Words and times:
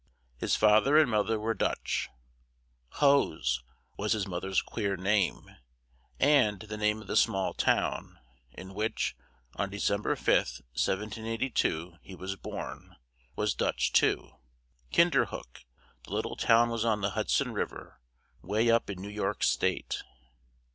His 0.39 0.55
fa 0.55 0.81
ther 0.83 0.97
and 0.97 1.11
moth 1.11 1.29
er 1.29 1.37
were 1.37 1.53
Dutch; 1.53 2.09
Hoes 3.01 3.61
was 3.97 4.13
his 4.13 4.27
moth 4.27 4.45
er's 4.45 4.59
queer 4.63 4.97
name; 4.97 5.47
and 6.19 6.59
the 6.61 6.75
name 6.77 7.01
of 7.01 7.07
the 7.07 7.15
small 7.15 7.53
town, 7.53 8.17
in 8.51 8.73
which, 8.73 9.15
on 9.57 9.69
De 9.69 9.79
cem 9.79 10.01
ber 10.01 10.15
5th, 10.15 10.61
1782, 10.73 11.97
he 12.01 12.15
was 12.15 12.35
born, 12.35 12.95
was 13.35 13.53
Dutch 13.53 13.93
too 13.93 14.31
Kin 14.89 15.11
der 15.11 15.25
hook; 15.25 15.65
the 16.05 16.13
lit 16.13 16.23
tle 16.23 16.35
town 16.35 16.69
was 16.71 16.83
on 16.83 17.01
the 17.01 17.11
Hud 17.11 17.29
son 17.29 17.53
Riv 17.53 17.71
er, 17.71 17.99
way 18.41 18.71
up 18.71 18.89
in 18.89 18.99
New 18.99 19.07
York 19.07 19.43
state. 19.43 20.01